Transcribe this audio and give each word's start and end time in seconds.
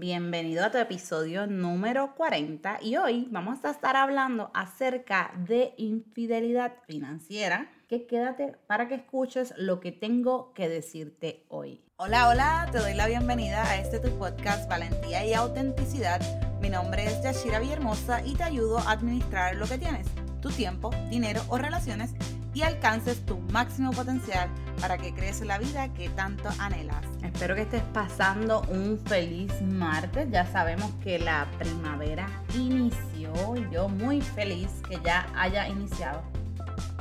Bienvenido 0.00 0.64
a 0.64 0.70
tu 0.70 0.78
episodio 0.78 1.46
número 1.46 2.14
40 2.14 2.78
y 2.80 2.96
hoy 2.96 3.28
vamos 3.30 3.62
a 3.66 3.70
estar 3.70 3.96
hablando 3.96 4.50
acerca 4.54 5.30
de 5.46 5.74
infidelidad 5.76 6.72
financiera. 6.86 7.70
Que 7.86 8.06
quédate 8.06 8.56
para 8.66 8.88
que 8.88 8.94
escuches 8.94 9.52
lo 9.58 9.78
que 9.78 9.92
tengo 9.92 10.54
que 10.54 10.70
decirte 10.70 11.44
hoy. 11.50 11.82
Hola, 11.98 12.30
hola, 12.30 12.66
te 12.72 12.78
doy 12.78 12.94
la 12.94 13.08
bienvenida 13.08 13.62
a 13.62 13.76
este 13.78 13.98
tu 13.98 14.08
podcast 14.16 14.70
Valentía 14.70 15.26
y 15.26 15.34
Autenticidad. 15.34 16.22
Mi 16.62 16.70
nombre 16.70 17.04
es 17.04 17.22
Yashira 17.22 17.60
Villahermosa 17.60 18.24
y 18.24 18.36
te 18.36 18.44
ayudo 18.44 18.78
a 18.78 18.92
administrar 18.92 19.56
lo 19.56 19.66
que 19.66 19.76
tienes, 19.76 20.06
tu 20.40 20.48
tiempo, 20.48 20.88
dinero 21.10 21.42
o 21.50 21.58
relaciones 21.58 22.14
y 22.54 22.62
alcances 22.62 23.24
tu 23.26 23.38
máximo 23.52 23.92
potencial 23.92 24.48
para 24.80 24.98
que 24.98 25.14
crees 25.14 25.40
la 25.42 25.58
vida 25.58 25.92
que 25.92 26.08
tanto 26.10 26.48
anhelas. 26.58 27.04
Espero 27.22 27.54
que 27.54 27.62
estés 27.62 27.82
pasando 27.92 28.62
un 28.68 28.98
feliz 28.98 29.52
martes. 29.62 30.28
Ya 30.30 30.46
sabemos 30.46 30.90
que 31.02 31.18
la 31.18 31.46
primavera 31.58 32.26
inició 32.54 33.56
y 33.56 33.72
yo 33.72 33.88
muy 33.88 34.20
feliz 34.20 34.68
que 34.88 34.98
ya 35.04 35.28
haya 35.34 35.68
iniciado. 35.68 36.22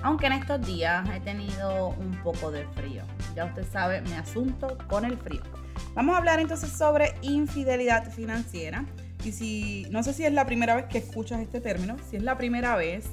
Aunque 0.03 0.27
en 0.27 0.33
estos 0.33 0.65
días 0.65 1.07
he 1.13 1.19
tenido 1.19 1.89
un 1.89 2.11
poco 2.23 2.51
de 2.51 2.65
frío. 2.75 3.03
Ya 3.35 3.45
usted 3.45 3.65
sabe 3.71 4.01
mi 4.01 4.13
asunto 4.13 4.77
con 4.87 5.05
el 5.05 5.17
frío. 5.17 5.41
Vamos 5.93 6.15
a 6.15 6.19
hablar 6.19 6.39
entonces 6.39 6.71
sobre 6.71 7.13
infidelidad 7.21 8.09
financiera. 8.11 8.85
Y 9.23 9.33
si 9.33 9.87
no 9.89 10.03
sé 10.03 10.13
si 10.13 10.25
es 10.25 10.31
la 10.31 10.45
primera 10.45 10.75
vez 10.75 10.85
que 10.85 10.99
escuchas 10.99 11.41
este 11.41 11.59
término, 11.59 11.97
si 12.09 12.15
es 12.15 12.23
la 12.23 12.37
primera 12.37 12.75
vez, 12.77 13.05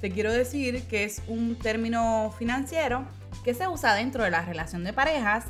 te 0.00 0.10
quiero 0.10 0.32
decir 0.32 0.82
que 0.84 1.04
es 1.04 1.22
un 1.28 1.56
término 1.56 2.32
financiero 2.38 3.06
que 3.44 3.54
se 3.54 3.68
usa 3.68 3.94
dentro 3.94 4.24
de 4.24 4.30
la 4.30 4.42
relación 4.42 4.82
de 4.82 4.92
parejas 4.92 5.44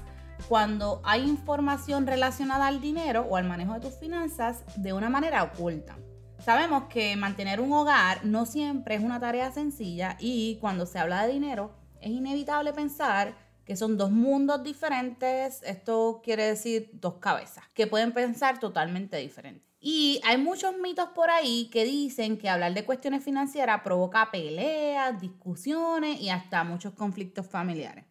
cuando 0.48 1.00
hay 1.04 1.22
información 1.22 2.06
relacionada 2.06 2.66
al 2.66 2.80
dinero 2.80 3.26
o 3.28 3.36
al 3.36 3.44
manejo 3.44 3.74
de 3.74 3.80
tus 3.80 3.94
finanzas 3.98 4.64
de 4.76 4.92
una 4.92 5.08
manera 5.08 5.44
oculta. 5.44 5.96
Sabemos 6.44 6.84
que 6.84 7.14
mantener 7.16 7.60
un 7.60 7.72
hogar 7.72 8.24
no 8.24 8.46
siempre 8.46 8.96
es 8.96 9.02
una 9.02 9.20
tarea 9.20 9.52
sencilla 9.52 10.16
y 10.18 10.56
cuando 10.60 10.86
se 10.86 10.98
habla 10.98 11.26
de 11.26 11.32
dinero 11.32 11.72
es 12.00 12.10
inevitable 12.10 12.72
pensar 12.72 13.36
que 13.64 13.76
son 13.76 13.96
dos 13.96 14.10
mundos 14.10 14.64
diferentes, 14.64 15.62
esto 15.62 16.22
quiere 16.24 16.46
decir 16.46 16.90
dos 16.94 17.16
cabezas, 17.16 17.62
que 17.72 17.86
pueden 17.86 18.12
pensar 18.12 18.58
totalmente 18.58 19.18
diferentes. 19.18 19.69
Y 19.80 20.20
hay 20.24 20.36
muchos 20.36 20.76
mitos 20.76 21.08
por 21.10 21.30
ahí 21.30 21.70
que 21.72 21.84
dicen 21.84 22.36
que 22.36 22.50
hablar 22.50 22.74
de 22.74 22.84
cuestiones 22.84 23.24
financieras 23.24 23.80
provoca 23.80 24.30
peleas, 24.30 25.18
discusiones 25.20 26.20
y 26.20 26.28
hasta 26.28 26.64
muchos 26.64 26.92
conflictos 26.92 27.46
familiares. 27.46 28.04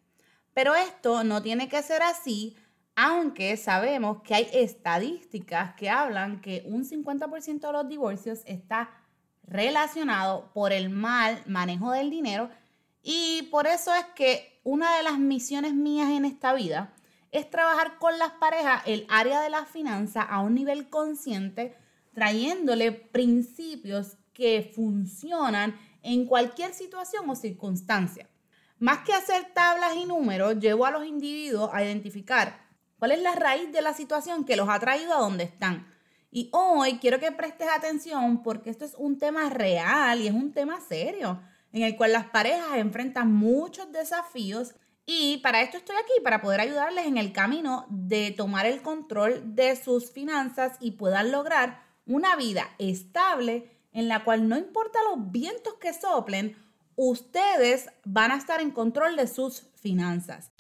Pero 0.53 0.73
esto 0.73 1.23
no 1.23 1.43
tiene 1.43 1.69
que 1.69 1.83
ser 1.83 2.01
así, 2.01 2.55
aunque 2.95 3.55
sabemos 3.55 4.23
que 4.23 4.33
hay 4.33 4.47
estadísticas 4.51 5.75
que 5.75 5.91
hablan 5.91 6.41
que 6.41 6.63
un 6.65 6.83
50% 6.83 7.59
de 7.59 7.71
los 7.71 7.87
divorcios 7.87 8.41
está 8.45 8.89
relacionado 9.43 10.51
por 10.53 10.73
el 10.73 10.89
mal 10.89 11.41
manejo 11.45 11.91
del 11.91 12.09
dinero 12.09 12.49
y 13.01 13.43
por 13.51 13.67
eso 13.67 13.93
es 13.93 14.05
que 14.15 14.59
una 14.63 14.97
de 14.97 15.03
las 15.03 15.17
misiones 15.17 15.73
mías 15.73 16.09
en 16.09 16.25
esta 16.25 16.53
vida 16.53 16.93
es 17.31 17.49
trabajar 17.49 17.97
con 17.97 18.17
las 18.17 18.31
parejas 18.31 18.83
el 18.85 19.05
área 19.09 19.41
de 19.41 19.49
la 19.49 19.65
finanza 19.65 20.21
a 20.21 20.41
un 20.41 20.55
nivel 20.55 20.89
consciente, 20.89 21.75
trayéndole 22.13 22.91
principios 22.91 24.17
que 24.33 24.71
funcionan 24.75 25.77
en 26.01 26.25
cualquier 26.25 26.73
situación 26.73 27.29
o 27.29 27.35
circunstancia. 27.35 28.29
Más 28.79 28.99
que 28.99 29.13
hacer 29.13 29.53
tablas 29.53 29.95
y 29.95 30.05
números, 30.05 30.57
llevo 30.59 30.85
a 30.85 30.91
los 30.91 31.05
individuos 31.05 31.69
a 31.73 31.83
identificar 31.83 32.65
cuál 32.97 33.11
es 33.11 33.21
la 33.21 33.35
raíz 33.35 33.71
de 33.71 33.81
la 33.81 33.93
situación 33.93 34.45
que 34.45 34.55
los 34.55 34.69
ha 34.69 34.79
traído 34.79 35.13
a 35.13 35.19
donde 35.19 35.43
están. 35.43 35.85
Y 36.31 36.49
hoy 36.53 36.99
quiero 36.99 37.19
que 37.19 37.31
prestes 37.31 37.67
atención 37.67 38.41
porque 38.43 38.69
esto 38.69 38.85
es 38.85 38.95
un 38.97 39.17
tema 39.17 39.49
real 39.49 40.21
y 40.21 40.27
es 40.27 40.33
un 40.33 40.53
tema 40.53 40.79
serio 40.79 41.41
en 41.71 41.83
el 41.83 41.95
cual 41.97 42.13
las 42.13 42.25
parejas 42.25 42.77
enfrentan 42.77 43.33
muchos 43.33 43.91
desafíos 43.91 44.75
y 45.11 45.37
para 45.37 45.63
esto 45.63 45.77
estoy 45.77 45.95
aquí, 45.95 46.21
para 46.23 46.39
poder 46.39 46.61
ayudarles 46.61 47.07
en 47.07 47.17
el 47.17 47.33
camino 47.33 47.87
de 47.89 48.29
tomar 48.29 48.67
el 48.67 48.83
control 48.83 49.55
de 49.55 49.75
sus 49.75 50.11
finanzas 50.11 50.77
y 50.79 50.91
puedan 50.91 51.31
lograr 51.31 51.81
una 52.05 52.35
vida 52.35 52.69
estable 52.77 53.71
en 53.91 54.07
la 54.07 54.23
cual 54.23 54.47
no 54.47 54.55
importa 54.55 54.99
los 55.09 55.31
vientos 55.31 55.73
que 55.81 55.95
soplen, 55.95 56.55
ustedes 56.95 57.89
van 58.05 58.29
a 58.29 58.37
estar 58.37 58.61
en 58.61 58.69
control 58.69 59.15
de 59.15 59.25
sus 59.25 59.63
finanzas. 59.81 60.51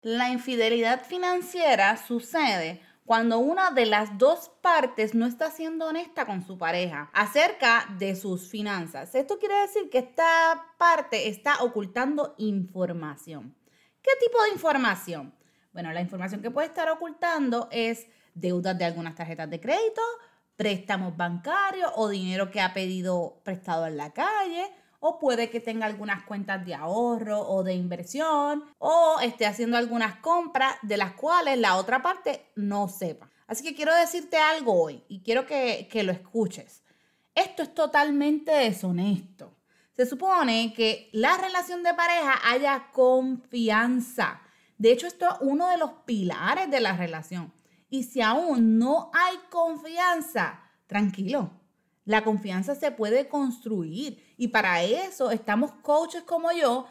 La 0.00 0.30
infidelidad 0.30 1.04
financiera 1.04 1.96
sucede 1.96 2.80
cuando 3.08 3.38
una 3.38 3.70
de 3.70 3.86
las 3.86 4.18
dos 4.18 4.50
partes 4.60 5.14
no 5.14 5.24
está 5.24 5.50
siendo 5.50 5.86
honesta 5.86 6.26
con 6.26 6.46
su 6.46 6.58
pareja 6.58 7.08
acerca 7.14 7.86
de 7.98 8.14
sus 8.14 8.50
finanzas. 8.50 9.14
Esto 9.14 9.38
quiere 9.38 9.62
decir 9.62 9.88
que 9.88 9.96
esta 9.96 10.74
parte 10.76 11.26
está 11.26 11.62
ocultando 11.62 12.34
información. 12.36 13.56
¿Qué 14.02 14.10
tipo 14.20 14.42
de 14.42 14.50
información? 14.50 15.34
Bueno, 15.72 15.90
la 15.94 16.02
información 16.02 16.42
que 16.42 16.50
puede 16.50 16.66
estar 16.66 16.90
ocultando 16.90 17.70
es 17.72 18.08
deudas 18.34 18.76
de 18.76 18.84
algunas 18.84 19.14
tarjetas 19.14 19.48
de 19.48 19.58
crédito, 19.58 20.02
préstamos 20.56 21.16
bancarios 21.16 21.90
o 21.96 22.10
dinero 22.10 22.50
que 22.50 22.60
ha 22.60 22.74
pedido 22.74 23.40
prestado 23.42 23.86
en 23.86 23.96
la 23.96 24.12
calle 24.12 24.70
o 25.00 25.18
puede 25.18 25.50
que 25.50 25.60
tenga 25.60 25.86
algunas 25.86 26.24
cuentas 26.24 26.64
de 26.64 26.74
ahorro 26.74 27.40
o 27.40 27.62
de 27.62 27.74
inversión 27.74 28.64
o 28.78 29.16
esté 29.22 29.46
haciendo 29.46 29.76
algunas 29.76 30.16
compras 30.16 30.74
de 30.82 30.96
las 30.96 31.12
cuales 31.12 31.58
la 31.58 31.76
otra 31.76 32.02
parte 32.02 32.50
no 32.56 32.88
sepa. 32.88 33.30
Así 33.46 33.64
que 33.64 33.74
quiero 33.74 33.94
decirte 33.94 34.36
algo 34.36 34.74
hoy 34.74 35.02
y 35.08 35.20
quiero 35.20 35.46
que, 35.46 35.88
que 35.90 36.02
lo 36.02 36.12
escuches. 36.12 36.82
Esto 37.34 37.62
es 37.62 37.74
totalmente 37.74 38.52
deshonesto. 38.52 39.54
Se 39.92 40.06
supone 40.06 40.72
que 40.74 41.08
la 41.12 41.36
relación 41.38 41.82
de 41.82 41.94
pareja 41.94 42.34
haya 42.44 42.90
confianza. 42.92 44.42
De 44.76 44.92
hecho, 44.92 45.06
esto 45.06 45.26
es 45.26 45.34
uno 45.40 45.68
de 45.68 45.78
los 45.78 45.90
pilares 46.04 46.70
de 46.70 46.80
la 46.80 46.96
relación. 46.96 47.52
Y 47.90 48.04
si 48.04 48.20
aún 48.20 48.78
no 48.78 49.10
hay 49.14 49.36
confianza, 49.50 50.60
tranquilo, 50.86 51.50
la 52.04 52.22
confianza 52.22 52.74
se 52.74 52.90
puede 52.90 53.28
construir 53.28 54.22
y 54.38 54.48
para 54.48 54.82
eso 54.82 55.30
estamos 55.30 55.72
coaches 55.82 56.22
como 56.22 56.52
yo 56.52 56.86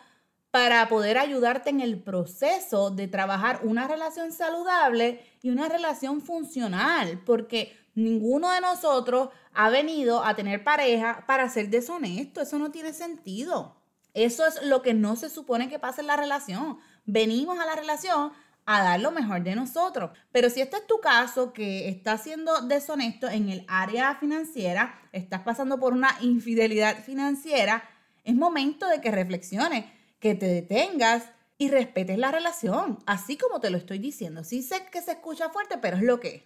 para 0.52 0.88
poder 0.90 1.18
ayudarte 1.18 1.70
en 1.70 1.82
el 1.82 2.00
proceso 2.02 2.92
de 2.92 3.08
trabajar 3.08 3.62
una 3.64 3.88
relación 3.88 4.32
saludable 4.32 5.26
y 5.42 5.50
una 5.50 5.70
relación 5.70 6.22
funcional, 6.22 7.22
porque 7.26 7.76
ninguno 7.96 8.52
de 8.52 8.62
nosotros 8.62 9.30
ha 9.54 9.70
venido 9.70 10.24
a 10.24 10.36
tener 10.36 10.64
pareja 10.64 11.24
para 11.26 11.50
ser 11.50 11.70
deshonesto, 11.70 12.42
eso 12.42 12.60
no 12.60 12.70
tiene 12.70 12.94
sentido. 12.94 13.76
Eso 14.14 14.46
es 14.48 14.64
lo 14.64 14.82
que 14.82 14.94
no 14.94 15.16
se 15.16 15.30
supone 15.30 15.70
que 15.70 15.80
pase 15.80 16.02
en 16.02 16.08
la 16.08 16.18
relación. 16.18 16.80
Venimos 17.06 17.60
a 17.60 17.66
la 17.66 17.76
relación 17.76 18.32
a 18.70 18.84
dar 18.84 19.00
lo 19.00 19.12
mejor 19.12 19.44
de 19.44 19.56
nosotros. 19.56 20.12
Pero 20.32 20.50
si 20.50 20.60
este 20.60 20.76
es 20.76 20.86
tu 20.86 21.00
caso, 21.00 21.54
que 21.54 21.88
estás 21.88 22.22
siendo 22.22 22.60
deshonesto 22.62 23.30
en 23.30 23.48
el 23.48 23.66
área 23.68 24.16
financiera, 24.16 25.00
estás 25.14 25.42
pasando 25.42 25.80
por 25.80 25.94
una 25.94 26.16
infidelidad 26.20 27.02
financiera, 27.02 27.90
es 28.26 28.36
momento 28.36 28.86
de 28.88 29.00
que 29.00 29.10
reflexiones, 29.10 29.86
que 30.20 30.36
te 30.36 30.48
detengas 30.48 31.24
y 31.58 31.70
respetes 31.70 32.18
la 32.18 32.30
relación, 32.30 33.00
así 33.06 33.38
como 33.38 33.62
te 33.62 33.70
lo 33.70 33.78
estoy 33.78 34.00
diciendo. 34.00 34.44
Sí 34.44 34.62
sé 34.62 34.86
que 34.92 35.02
se 35.02 35.14
escucha 35.14 35.50
fuerte, 35.50 35.78
pero 35.78 35.96
es 35.96 36.04
lo 36.04 36.20
que 36.20 36.36
es. 36.36 36.44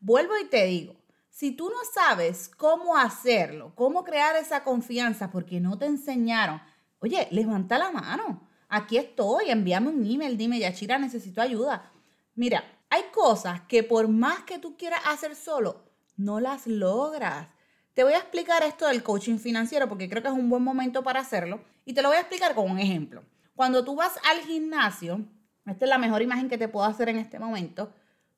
Vuelvo 0.00 0.36
y 0.38 0.46
te 0.46 0.64
digo, 0.64 0.96
si 1.30 1.52
tú 1.52 1.70
no 1.70 1.76
sabes 1.94 2.48
cómo 2.48 2.96
hacerlo, 2.96 3.72
cómo 3.76 4.02
crear 4.02 4.34
esa 4.34 4.64
confianza 4.64 5.30
porque 5.30 5.60
no 5.60 5.78
te 5.78 5.86
enseñaron, 5.86 6.60
oye, 6.98 7.28
levanta 7.30 7.78
la 7.78 7.92
mano 7.92 8.49
aquí 8.70 8.96
estoy, 8.96 9.50
envíame 9.50 9.88
un 9.88 10.04
email, 10.08 10.38
dime, 10.38 10.58
Yachira, 10.58 10.98
necesito 10.98 11.42
ayuda. 11.42 11.92
Mira, 12.34 12.64
hay 12.88 13.02
cosas 13.12 13.60
que 13.62 13.82
por 13.82 14.08
más 14.08 14.44
que 14.44 14.58
tú 14.58 14.76
quieras 14.76 15.00
hacer 15.04 15.36
solo, 15.36 15.84
no 16.16 16.40
las 16.40 16.66
logras. 16.66 17.48
Te 17.92 18.04
voy 18.04 18.14
a 18.14 18.18
explicar 18.18 18.62
esto 18.62 18.86
del 18.86 19.02
coaching 19.02 19.38
financiero 19.38 19.88
porque 19.88 20.08
creo 20.08 20.22
que 20.22 20.28
es 20.28 20.34
un 20.34 20.48
buen 20.48 20.62
momento 20.62 21.02
para 21.02 21.20
hacerlo 21.20 21.60
y 21.84 21.92
te 21.92 22.02
lo 22.02 22.08
voy 22.08 22.16
a 22.16 22.20
explicar 22.20 22.54
con 22.54 22.70
un 22.70 22.78
ejemplo. 22.78 23.24
Cuando 23.54 23.84
tú 23.84 23.96
vas 23.96 24.14
al 24.30 24.40
gimnasio, 24.40 25.20
esta 25.66 25.84
es 25.84 25.88
la 25.88 25.98
mejor 25.98 26.22
imagen 26.22 26.48
que 26.48 26.56
te 26.56 26.68
puedo 26.68 26.86
hacer 26.86 27.08
en 27.08 27.18
este 27.18 27.38
momento, 27.38 27.92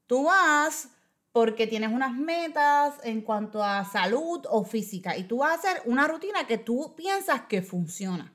tú 0.07 0.25
vas 0.25 0.89
porque 1.33 1.67
tienes 1.67 1.93
unas 1.93 2.13
metas 2.13 2.95
en 3.05 3.23
cuanto 3.23 3.63
a 3.63 3.85
salud 3.85 4.45
o 4.51 4.65
física 4.65 5.17
y 5.17 5.25
tú 5.25 5.39
vas 5.39 5.53
a 5.53 5.55
hacer 5.55 5.83
una 5.87 6.09
rutina 6.09 6.47
que 6.47 6.59
tú 6.59 6.95
piensas 6.97 7.43
que 7.43 7.63
funciona 7.63 8.35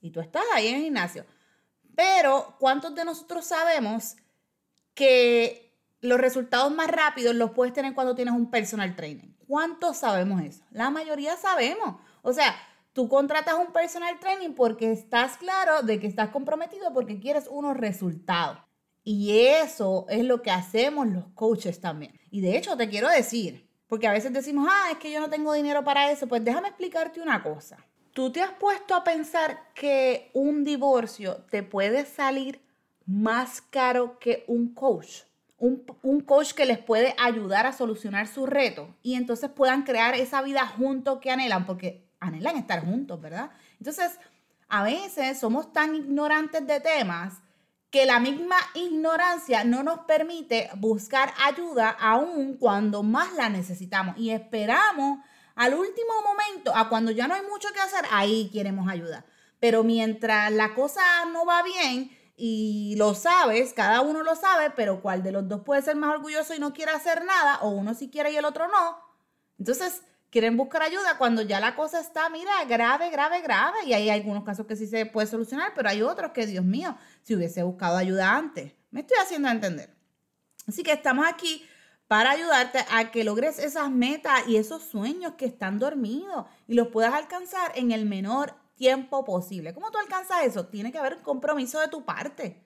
y 0.00 0.10
tú 0.10 0.20
estás 0.20 0.42
ahí 0.52 0.68
en 0.68 0.76
el 0.76 0.82
gimnasio. 0.82 1.24
Pero, 1.94 2.56
¿cuántos 2.58 2.94
de 2.94 3.04
nosotros 3.04 3.44
sabemos 3.44 4.16
que 4.94 5.78
los 6.00 6.20
resultados 6.20 6.72
más 6.72 6.88
rápidos 6.88 7.34
los 7.34 7.52
puedes 7.52 7.72
tener 7.72 7.94
cuando 7.94 8.14
tienes 8.14 8.34
un 8.34 8.50
personal 8.50 8.96
trainer? 8.96 9.28
¿Cuántos 9.46 9.98
sabemos 9.98 10.42
eso? 10.42 10.64
La 10.70 10.90
mayoría 10.90 11.36
sabemos. 11.36 11.96
O 12.22 12.32
sea, 12.32 12.54
tú 12.92 13.08
contratas 13.08 13.54
un 13.54 13.72
personal 13.72 14.18
training 14.18 14.54
porque 14.54 14.92
estás 14.92 15.36
claro 15.36 15.82
de 15.82 16.00
que 16.00 16.06
estás 16.06 16.30
comprometido 16.30 16.92
porque 16.92 17.20
quieres 17.20 17.46
unos 17.50 17.76
resultados. 17.76 18.58
Y 19.04 19.40
eso 19.46 20.06
es 20.08 20.24
lo 20.24 20.42
que 20.42 20.50
hacemos 20.50 21.08
los 21.08 21.26
coaches 21.34 21.80
también. 21.80 22.18
Y 22.30 22.40
de 22.40 22.56
hecho 22.56 22.76
te 22.76 22.88
quiero 22.88 23.08
decir, 23.08 23.68
porque 23.88 24.06
a 24.06 24.12
veces 24.12 24.32
decimos, 24.32 24.68
ah, 24.70 24.92
es 24.92 24.98
que 24.98 25.10
yo 25.10 25.20
no 25.20 25.28
tengo 25.28 25.52
dinero 25.52 25.84
para 25.84 26.10
eso, 26.10 26.26
pues 26.26 26.44
déjame 26.44 26.68
explicarte 26.68 27.20
una 27.20 27.42
cosa. 27.42 27.76
¿Tú 28.12 28.30
te 28.30 28.42
has 28.42 28.52
puesto 28.52 28.94
a 28.94 29.04
pensar 29.04 29.72
que 29.74 30.30
un 30.34 30.64
divorcio 30.64 31.36
te 31.50 31.62
puede 31.62 32.04
salir 32.04 32.60
más 33.06 33.62
caro 33.62 34.18
que 34.18 34.44
un 34.46 34.74
coach? 34.74 35.22
Un, 35.58 35.84
un, 36.02 36.20
coach 36.20 36.52
que 36.52 36.66
les 36.66 36.78
puede 36.78 37.14
ayudar 37.18 37.66
a 37.66 37.72
solucionar 37.72 38.26
su 38.26 38.46
reto 38.46 38.94
y 39.02 39.14
entonces 39.14 39.48
puedan 39.48 39.84
crear 39.84 40.14
esa 40.16 40.42
vida 40.42 40.66
juntos 40.66 41.20
que 41.20 41.30
anhelan, 41.30 41.64
porque 41.64 42.04
anhelan 42.18 42.56
estar 42.56 42.84
juntos, 42.84 43.20
¿verdad? 43.20 43.52
Entonces, 43.78 44.18
a 44.68 44.82
veces 44.82 45.38
somos 45.38 45.72
tan 45.72 45.94
ignorantes 45.94 46.66
de 46.66 46.80
temas 46.80 47.42
que 47.90 48.06
la 48.06 48.18
misma 48.18 48.56
ignorancia 48.74 49.64
no 49.64 49.82
nos 49.82 50.00
permite 50.00 50.70
buscar 50.76 51.32
ayuda 51.44 51.90
aún 51.90 52.56
cuando 52.58 53.02
más 53.02 53.32
la 53.34 53.50
necesitamos 53.50 54.16
y 54.16 54.30
esperamos 54.30 55.18
al 55.54 55.74
último 55.74 56.12
momento, 56.22 56.74
a 56.74 56.88
cuando 56.88 57.10
ya 57.10 57.28
no 57.28 57.34
hay 57.34 57.42
mucho 57.42 57.68
que 57.72 57.80
hacer, 57.80 58.04
ahí 58.10 58.50
queremos 58.52 58.88
ayuda. 58.88 59.24
Pero 59.60 59.84
mientras 59.84 60.50
la 60.52 60.74
cosa 60.74 61.02
no 61.32 61.46
va 61.46 61.62
bien 61.62 62.10
y 62.36 62.94
lo 62.96 63.14
sabes, 63.14 63.72
cada 63.72 64.00
uno 64.00 64.22
lo 64.22 64.34
sabe, 64.34 64.70
pero 64.70 65.00
cuál 65.00 65.22
de 65.22 65.32
los 65.32 65.48
dos 65.48 65.62
puede 65.62 65.82
ser 65.82 65.96
más 65.96 66.14
orgulloso 66.14 66.54
y 66.54 66.58
no 66.58 66.72
quiere 66.72 66.92
hacer 66.92 67.24
nada, 67.24 67.58
o 67.60 67.70
uno 67.70 67.94
sí 67.94 68.10
quiere 68.10 68.32
y 68.32 68.36
el 68.36 68.44
otro 68.44 68.66
no, 68.68 68.98
entonces 69.58 70.02
quieren 70.32 70.56
buscar 70.56 70.82
ayuda 70.82 71.18
cuando 71.18 71.42
ya 71.42 71.60
la 71.60 71.76
cosa 71.76 72.00
está, 72.00 72.30
mira, 72.30 72.64
grave, 72.64 73.10
grave, 73.10 73.42
grave. 73.42 73.84
Y 73.84 73.92
hay 73.92 74.08
algunos 74.08 74.44
casos 74.44 74.66
que 74.66 74.76
sí 74.76 74.86
se 74.86 75.04
puede 75.04 75.26
solucionar, 75.26 75.72
pero 75.76 75.90
hay 75.90 76.02
otros 76.02 76.32
que, 76.32 76.46
Dios 76.46 76.64
mío, 76.64 76.96
si 77.22 77.36
hubiese 77.36 77.62
buscado 77.62 77.98
ayuda 77.98 78.34
antes. 78.34 78.72
Me 78.90 79.00
estoy 79.00 79.18
haciendo 79.18 79.48
entender. 79.50 79.94
Así 80.66 80.82
que 80.82 80.92
estamos 80.92 81.26
aquí 81.28 81.68
para 82.12 82.32
ayudarte 82.32 82.84
a 82.90 83.10
que 83.10 83.24
logres 83.24 83.58
esas 83.58 83.90
metas 83.90 84.46
y 84.46 84.56
esos 84.56 84.82
sueños 84.82 85.32
que 85.38 85.46
están 85.46 85.78
dormidos 85.78 86.44
y 86.68 86.74
los 86.74 86.88
puedas 86.88 87.14
alcanzar 87.14 87.72
en 87.74 87.90
el 87.90 88.04
menor 88.04 88.54
tiempo 88.74 89.24
posible. 89.24 89.72
¿Cómo 89.72 89.90
tú 89.90 89.96
alcanzas 89.96 90.44
eso? 90.44 90.66
Tiene 90.66 90.92
que 90.92 90.98
haber 90.98 91.14
un 91.14 91.22
compromiso 91.22 91.80
de 91.80 91.88
tu 91.88 92.04
parte. 92.04 92.62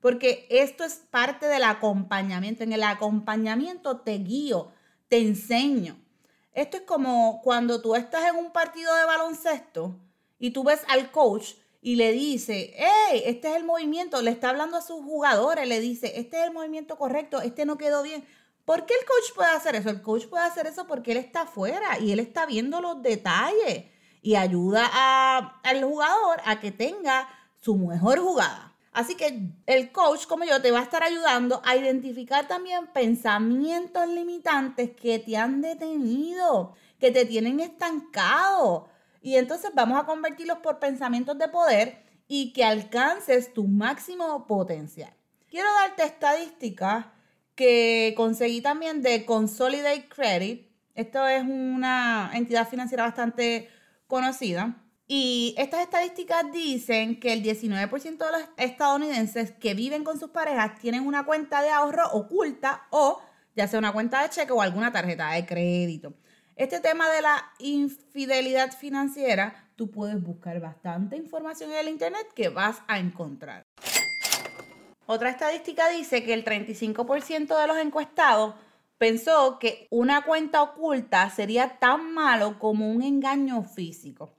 Porque 0.00 0.46
esto 0.48 0.82
es 0.82 0.94
parte 1.10 1.44
del 1.44 1.64
acompañamiento. 1.64 2.64
En 2.64 2.72
el 2.72 2.84
acompañamiento 2.84 4.00
te 4.00 4.16
guío, 4.16 4.72
te 5.08 5.18
enseño 5.18 5.98
esto 6.56 6.78
es 6.78 6.84
como 6.84 7.42
cuando 7.42 7.82
tú 7.82 7.94
estás 7.94 8.30
en 8.30 8.36
un 8.36 8.50
partido 8.50 8.94
de 8.94 9.04
baloncesto 9.04 10.00
y 10.38 10.52
tú 10.52 10.64
ves 10.64 10.80
al 10.88 11.10
coach 11.10 11.52
y 11.82 11.96
le 11.96 12.12
dice, 12.12 12.72
hey, 12.74 13.24
este 13.26 13.50
es 13.50 13.56
el 13.56 13.64
movimiento, 13.64 14.22
le 14.22 14.30
está 14.30 14.48
hablando 14.48 14.78
a 14.78 14.80
sus 14.80 15.04
jugadores, 15.04 15.68
le 15.68 15.80
dice, 15.80 16.18
este 16.18 16.38
es 16.38 16.44
el 16.46 16.54
movimiento 16.54 16.96
correcto, 16.96 17.42
este 17.42 17.66
no 17.66 17.76
quedó 17.76 18.02
bien. 18.02 18.24
¿Por 18.66 18.84
qué 18.84 18.94
el 18.94 19.06
coach 19.06 19.32
puede 19.32 19.50
hacer 19.52 19.76
eso? 19.76 19.90
El 19.90 20.02
coach 20.02 20.26
puede 20.26 20.44
hacer 20.44 20.66
eso 20.66 20.88
porque 20.88 21.12
él 21.12 21.18
está 21.18 21.42
afuera 21.42 22.00
y 22.00 22.10
él 22.10 22.18
está 22.18 22.46
viendo 22.46 22.80
los 22.80 23.00
detalles 23.00 23.84
y 24.22 24.34
ayuda 24.34 24.90
al 25.62 25.84
jugador 25.84 26.40
a 26.44 26.58
que 26.58 26.72
tenga 26.72 27.28
su 27.60 27.76
mejor 27.76 28.18
jugada. 28.18 28.74
Así 28.92 29.14
que 29.14 29.52
el 29.66 29.92
coach 29.92 30.26
como 30.26 30.44
yo 30.44 30.60
te 30.60 30.72
va 30.72 30.80
a 30.80 30.82
estar 30.82 31.04
ayudando 31.04 31.62
a 31.64 31.76
identificar 31.76 32.48
también 32.48 32.88
pensamientos 32.88 34.08
limitantes 34.08 34.90
que 34.96 35.20
te 35.20 35.36
han 35.36 35.60
detenido, 35.60 36.74
que 36.98 37.12
te 37.12 37.24
tienen 37.24 37.60
estancado. 37.60 38.88
Y 39.22 39.36
entonces 39.36 39.70
vamos 39.74 39.96
a 40.00 40.06
convertirlos 40.06 40.58
por 40.58 40.80
pensamientos 40.80 41.38
de 41.38 41.46
poder 41.46 42.02
y 42.26 42.52
que 42.52 42.64
alcances 42.64 43.54
tu 43.54 43.68
máximo 43.68 44.44
potencial. 44.48 45.14
Quiero 45.48 45.72
darte 45.74 46.02
estadísticas 46.02 47.06
que 47.56 48.14
conseguí 48.16 48.60
también 48.60 49.02
de 49.02 49.24
Consolidate 49.24 50.08
Credit. 50.08 50.70
Esto 50.94 51.26
es 51.26 51.42
una 51.42 52.30
entidad 52.34 52.68
financiera 52.68 53.04
bastante 53.04 53.68
conocida. 54.06 54.82
Y 55.08 55.54
estas 55.56 55.80
estadísticas 55.82 56.44
dicen 56.52 57.18
que 57.18 57.32
el 57.32 57.42
19% 57.42 58.18
de 58.18 58.32
los 58.32 58.48
estadounidenses 58.56 59.52
que 59.52 59.74
viven 59.74 60.04
con 60.04 60.18
sus 60.18 60.30
parejas 60.30 60.78
tienen 60.80 61.06
una 61.06 61.24
cuenta 61.24 61.62
de 61.62 61.70
ahorro 61.70 62.08
oculta 62.12 62.86
o 62.90 63.20
ya 63.54 63.66
sea 63.68 63.78
una 63.78 63.92
cuenta 63.92 64.22
de 64.22 64.30
cheque 64.30 64.52
o 64.52 64.60
alguna 64.60 64.92
tarjeta 64.92 65.30
de 65.32 65.46
crédito. 65.46 66.14
Este 66.56 66.80
tema 66.80 67.08
de 67.10 67.22
la 67.22 67.52
infidelidad 67.58 68.72
financiera, 68.72 69.70
tú 69.76 69.90
puedes 69.90 70.22
buscar 70.22 70.60
bastante 70.60 71.16
información 71.16 71.70
en 71.70 71.78
el 71.78 71.88
Internet 71.88 72.26
que 72.34 72.48
vas 72.48 72.82
a 72.88 72.98
encontrar. 72.98 73.62
Otra 75.06 75.30
estadística 75.30 75.88
dice 75.88 76.24
que 76.24 76.34
el 76.34 76.44
35% 76.44 77.60
de 77.60 77.66
los 77.66 77.78
encuestados 77.78 78.54
pensó 78.98 79.58
que 79.58 79.86
una 79.90 80.22
cuenta 80.22 80.62
oculta 80.62 81.30
sería 81.30 81.78
tan 81.78 82.12
malo 82.12 82.58
como 82.58 82.90
un 82.90 83.02
engaño 83.02 83.62
físico. 83.62 84.34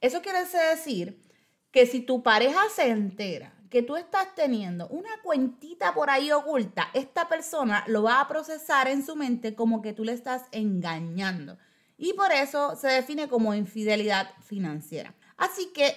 Eso 0.00 0.20
quiere 0.20 0.40
decir 0.40 1.22
que 1.70 1.86
si 1.86 2.00
tu 2.00 2.22
pareja 2.22 2.60
se 2.74 2.88
entera 2.88 3.54
que 3.70 3.82
tú 3.82 3.96
estás 3.96 4.34
teniendo 4.34 4.88
una 4.88 5.10
cuentita 5.22 5.94
por 5.94 6.10
ahí 6.10 6.32
oculta, 6.32 6.90
esta 6.92 7.28
persona 7.28 7.84
lo 7.86 8.02
va 8.02 8.20
a 8.20 8.28
procesar 8.28 8.88
en 8.88 9.06
su 9.06 9.14
mente 9.14 9.54
como 9.54 9.80
que 9.80 9.92
tú 9.92 10.04
le 10.04 10.12
estás 10.12 10.42
engañando. 10.50 11.56
Y 11.96 12.14
por 12.14 12.32
eso 12.32 12.74
se 12.76 12.88
define 12.88 13.28
como 13.28 13.54
infidelidad 13.54 14.30
financiera. 14.42 15.14
Así 15.36 15.66
que 15.72 15.96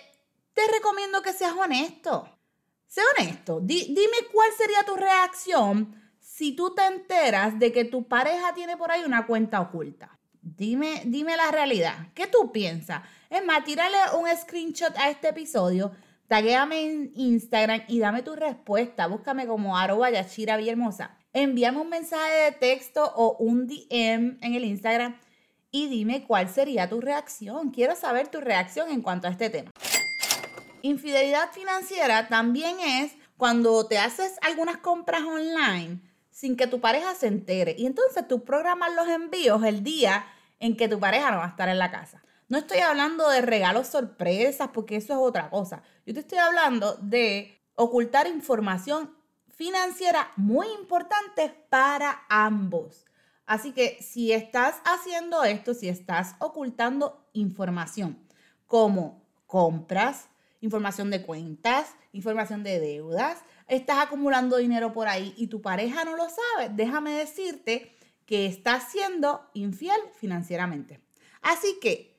te 0.53 0.61
recomiendo 0.71 1.21
que 1.23 1.33
seas 1.33 1.53
honesto. 1.53 2.29
Sé 2.93 3.01
honesto. 3.17 3.59
dime 3.59 4.17
cuál 4.31 4.49
sería 4.55 4.83
tu 4.85 4.95
reacción 4.95 5.99
si 6.19 6.55
tú 6.55 6.75
te 6.75 6.85
enteras 6.85 7.57
de 7.57 7.71
que 7.71 7.85
tu 7.85 8.07
pareja 8.07 8.53
tiene 8.53 8.77
por 8.77 8.91
ahí 8.91 9.01
una 9.03 9.25
cuenta 9.25 9.61
oculta. 9.61 10.19
Dime, 10.43 11.01
dime 11.05 11.35
la 11.35 11.49
realidad. 11.49 12.09
¿Qué 12.13 12.27
tú 12.27 12.51
piensas? 12.51 13.01
Es 13.31 13.43
más, 13.43 13.63
tírale 13.63 13.97
un 14.15 14.27
screenshot 14.37 14.95
a 14.97 15.09
este 15.09 15.29
episodio, 15.29 15.91
taguéame 16.27 16.85
en 16.85 17.11
Instagram 17.15 17.81
y 17.87 17.97
dame 17.97 18.21
tu 18.21 18.35
respuesta. 18.35 19.07
Búscame 19.07 19.47
como 19.47 19.75
arroba 19.75 20.11
yachira 20.11 20.59
hermosa. 20.59 21.17
Envíame 21.33 21.79
un 21.79 21.89
mensaje 21.89 22.31
de 22.43 22.51
texto 22.51 23.11
o 23.15 23.37
un 23.37 23.65
DM 23.65 24.37
en 24.39 24.53
el 24.53 24.65
Instagram 24.65 25.17
y 25.71 25.87
dime 25.87 26.25
cuál 26.27 26.47
sería 26.47 26.87
tu 26.87 27.01
reacción. 27.01 27.71
Quiero 27.71 27.95
saber 27.95 28.27
tu 28.27 28.39
reacción 28.39 28.91
en 28.91 29.01
cuanto 29.01 29.25
a 29.25 29.31
este 29.31 29.49
tema. 29.49 29.71
Infidelidad 30.85 31.49
financiera 31.53 32.27
también 32.27 32.77
es 32.81 33.13
cuando 33.37 33.87
te 33.87 33.97
haces 33.97 34.33
algunas 34.41 34.77
compras 34.77 35.23
online 35.23 36.01
sin 36.29 36.57
que 36.57 36.67
tu 36.67 36.81
pareja 36.81 37.15
se 37.15 37.27
entere. 37.27 37.73
Y 37.77 37.85
entonces 37.85 38.27
tú 38.27 38.43
programas 38.43 38.93
los 38.93 39.07
envíos 39.07 39.63
el 39.63 39.81
día 39.81 40.27
en 40.59 40.75
que 40.75 40.89
tu 40.89 40.99
pareja 40.99 41.31
no 41.31 41.37
va 41.37 41.45
a 41.45 41.49
estar 41.49 41.69
en 41.69 41.79
la 41.79 41.89
casa. 41.89 42.21
No 42.49 42.57
estoy 42.57 42.79
hablando 42.79 43.29
de 43.29 43.39
regalos 43.39 43.87
sorpresas, 43.87 44.71
porque 44.73 44.97
eso 44.97 45.13
es 45.13 45.19
otra 45.19 45.49
cosa. 45.49 45.83
Yo 46.05 46.13
te 46.13 46.19
estoy 46.19 46.39
hablando 46.39 46.95
de 46.95 47.61
ocultar 47.75 48.27
información 48.27 49.15
financiera 49.47 50.33
muy 50.35 50.67
importante 50.67 51.65
para 51.69 52.23
ambos. 52.27 53.05
Así 53.45 53.71
que 53.71 53.97
si 54.01 54.33
estás 54.33 54.81
haciendo 54.83 55.45
esto, 55.45 55.73
si 55.73 55.87
estás 55.87 56.35
ocultando 56.39 57.25
información 57.31 58.19
como 58.67 59.23
compras, 59.47 60.27
información 60.63 61.11
de 61.11 61.21
cuentas, 61.21 61.93
información 62.11 62.63
de 62.63 62.79
deudas, 62.79 63.37
estás 63.67 63.99
acumulando 63.99 64.57
dinero 64.57 64.93
por 64.93 65.07
ahí 65.07 65.33
y 65.37 65.47
tu 65.47 65.61
pareja 65.61 66.03
no 66.03 66.15
lo 66.15 66.27
sabe, 66.29 66.71
déjame 66.73 67.11
decirte 67.11 67.95
que 68.25 68.47
estás 68.47 68.91
siendo 68.91 69.47
infiel 69.53 69.99
financieramente. 70.19 70.99
Así 71.41 71.77
que 71.79 72.13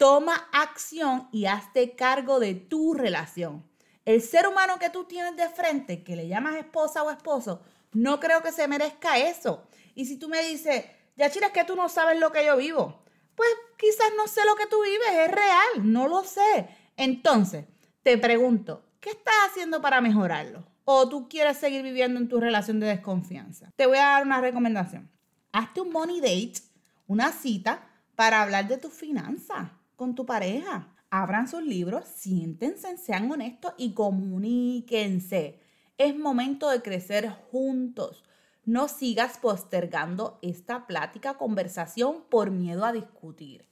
Toma 0.00 0.48
acción 0.50 1.28
y 1.30 1.44
hazte 1.44 1.94
cargo 1.94 2.40
de 2.40 2.54
tu 2.54 2.94
relación. 2.94 3.70
El 4.06 4.22
ser 4.22 4.48
humano 4.48 4.78
que 4.78 4.88
tú 4.88 5.04
tienes 5.04 5.36
de 5.36 5.50
frente, 5.50 6.02
que 6.02 6.16
le 6.16 6.26
llamas 6.26 6.56
esposa 6.56 7.02
o 7.02 7.10
esposo, 7.10 7.60
no 7.92 8.18
creo 8.18 8.40
que 8.40 8.50
se 8.50 8.66
merezca 8.66 9.18
eso. 9.18 9.62
Y 9.94 10.06
si 10.06 10.16
tú 10.16 10.30
me 10.30 10.42
dices, 10.42 10.86
Yachira, 11.16 11.48
es 11.48 11.52
que 11.52 11.64
tú 11.64 11.76
no 11.76 11.90
sabes 11.90 12.18
lo 12.18 12.32
que 12.32 12.46
yo 12.46 12.56
vivo, 12.56 13.02
pues 13.34 13.50
quizás 13.76 14.10
no 14.16 14.26
sé 14.26 14.42
lo 14.46 14.56
que 14.56 14.64
tú 14.64 14.82
vives, 14.82 15.12
es 15.12 15.30
real, 15.30 15.92
no 15.92 16.08
lo 16.08 16.24
sé. 16.24 16.66
Entonces, 16.96 17.66
te 18.02 18.16
pregunto, 18.16 18.82
¿qué 19.00 19.10
estás 19.10 19.34
haciendo 19.48 19.80
para 19.80 20.00
mejorarlo? 20.00 20.64
¿O 20.84 21.08
tú 21.08 21.28
quieres 21.28 21.58
seguir 21.58 21.82
viviendo 21.82 22.18
en 22.18 22.28
tu 22.28 22.40
relación 22.40 22.80
de 22.80 22.86
desconfianza? 22.86 23.70
Te 23.76 23.86
voy 23.86 23.98
a 23.98 24.06
dar 24.06 24.24
una 24.24 24.40
recomendación. 24.40 25.10
Hazte 25.52 25.82
un 25.82 25.92
money 25.92 26.20
date, 26.20 26.62
una 27.06 27.30
cita, 27.32 27.86
para 28.16 28.42
hablar 28.42 28.68
de 28.68 28.78
tus 28.78 28.92
finanzas 28.92 29.70
con 29.96 30.14
tu 30.14 30.26
pareja. 30.26 30.94
Abran 31.10 31.48
sus 31.48 31.62
libros, 31.62 32.04
siéntense, 32.06 32.96
sean 32.96 33.30
honestos 33.30 33.74
y 33.76 33.94
comuníquense. 33.94 35.60
Es 35.98 36.16
momento 36.16 36.70
de 36.70 36.82
crecer 36.82 37.28
juntos. 37.50 38.24
No 38.64 38.88
sigas 38.88 39.38
postergando 39.38 40.38
esta 40.42 40.86
plática, 40.86 41.36
conversación 41.36 42.24
por 42.30 42.50
miedo 42.50 42.84
a 42.84 42.92
discutir. 42.92 43.66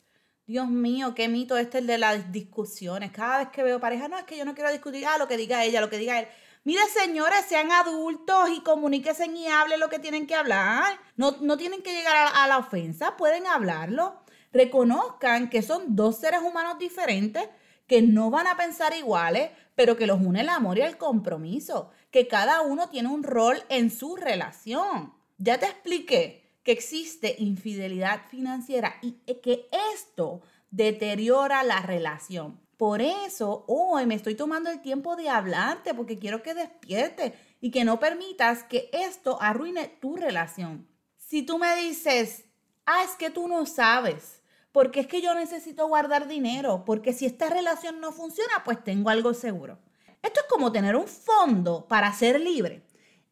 Dios 0.48 0.66
mío, 0.66 1.14
qué 1.14 1.28
mito 1.28 1.58
este 1.58 1.76
el 1.76 1.86
de 1.86 1.98
las 1.98 2.32
discusiones. 2.32 3.12
Cada 3.12 3.36
vez 3.36 3.48
que 3.48 3.62
veo 3.62 3.78
pareja, 3.80 4.08
no, 4.08 4.16
es 4.16 4.24
que 4.24 4.38
yo 4.38 4.46
no 4.46 4.54
quiero 4.54 4.72
discutir, 4.72 5.04
ah, 5.06 5.18
lo 5.18 5.28
que 5.28 5.36
diga 5.36 5.62
ella, 5.62 5.82
lo 5.82 5.90
que 5.90 5.98
diga 5.98 6.18
él. 6.18 6.26
Mire, 6.64 6.80
señores, 6.86 7.44
sean 7.46 7.70
adultos 7.70 8.48
y 8.56 8.62
comuníquense 8.62 9.26
y 9.26 9.46
hablen 9.46 9.78
lo 9.78 9.90
que 9.90 9.98
tienen 9.98 10.26
que 10.26 10.34
hablar. 10.34 10.98
No, 11.16 11.36
no 11.42 11.58
tienen 11.58 11.82
que 11.82 11.92
llegar 11.92 12.16
a, 12.16 12.44
a 12.44 12.48
la 12.48 12.56
ofensa, 12.56 13.14
pueden 13.18 13.46
hablarlo. 13.46 14.22
Reconozcan 14.50 15.50
que 15.50 15.60
son 15.60 15.94
dos 15.94 16.16
seres 16.16 16.40
humanos 16.40 16.78
diferentes 16.78 17.46
que 17.86 18.00
no 18.00 18.30
van 18.30 18.46
a 18.46 18.56
pensar 18.56 18.96
iguales, 18.96 19.50
pero 19.74 19.98
que 19.98 20.06
los 20.06 20.18
une 20.18 20.40
el 20.40 20.48
amor 20.48 20.78
y 20.78 20.80
el 20.80 20.96
compromiso, 20.96 21.90
que 22.10 22.26
cada 22.26 22.62
uno 22.62 22.88
tiene 22.88 23.10
un 23.10 23.22
rol 23.22 23.62
en 23.68 23.90
su 23.90 24.16
relación. 24.16 25.12
Ya 25.36 25.58
te 25.58 25.66
expliqué 25.66 26.47
que 26.68 26.72
existe 26.72 27.34
infidelidad 27.38 28.28
financiera 28.28 28.96
y 29.00 29.12
que 29.40 29.70
esto 29.94 30.42
deteriora 30.70 31.62
la 31.62 31.80
relación. 31.80 32.60
Por 32.76 33.00
eso 33.00 33.64
hoy 33.68 34.04
me 34.04 34.14
estoy 34.14 34.34
tomando 34.34 34.68
el 34.68 34.82
tiempo 34.82 35.16
de 35.16 35.30
hablarte 35.30 35.94
porque 35.94 36.18
quiero 36.18 36.42
que 36.42 36.52
despiertes 36.52 37.32
y 37.62 37.70
que 37.70 37.86
no 37.86 37.98
permitas 37.98 38.64
que 38.64 38.90
esto 38.92 39.38
arruine 39.40 39.88
tu 39.88 40.16
relación. 40.18 40.86
Si 41.16 41.40
tú 41.40 41.56
me 41.56 41.74
dices, 41.74 42.44
ah, 42.84 43.02
es 43.02 43.12
que 43.12 43.30
tú 43.30 43.48
no 43.48 43.64
sabes, 43.64 44.42
porque 44.70 45.00
es 45.00 45.06
que 45.06 45.22
yo 45.22 45.34
necesito 45.34 45.88
guardar 45.88 46.28
dinero, 46.28 46.84
porque 46.84 47.14
si 47.14 47.24
esta 47.24 47.48
relación 47.48 47.98
no 47.98 48.12
funciona, 48.12 48.62
pues 48.66 48.84
tengo 48.84 49.08
algo 49.08 49.32
seguro. 49.32 49.78
Esto 50.20 50.40
es 50.40 50.46
como 50.50 50.70
tener 50.70 50.96
un 50.96 51.08
fondo 51.08 51.88
para 51.88 52.12
ser 52.12 52.38
libre. 52.38 52.82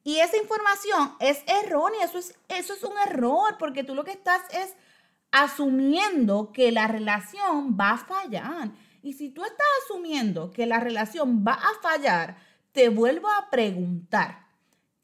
Y 0.07 0.21
esa 0.21 0.37
información 0.37 1.17
es 1.19 1.43
errónea, 1.49 2.05
eso 2.05 2.19
es, 2.19 2.39
eso 2.47 2.75
es 2.75 2.85
un 2.85 2.97
error, 2.97 3.57
porque 3.59 3.83
tú 3.83 3.93
lo 3.93 4.05
que 4.05 4.13
estás 4.13 4.41
es 4.53 4.77
asumiendo 5.33 6.53
que 6.53 6.71
la 6.71 6.87
relación 6.87 7.77
va 7.77 7.91
a 7.91 7.99
fallar. 7.99 8.71
Y 9.03 9.15
si 9.15 9.31
tú 9.31 9.43
estás 9.43 9.67
asumiendo 9.83 10.53
que 10.53 10.65
la 10.65 10.79
relación 10.79 11.45
va 11.45 11.55
a 11.55 11.83
fallar, 11.83 12.37
te 12.71 12.89
vuelvo 12.89 13.29
a 13.29 13.51
preguntar, 13.51 14.47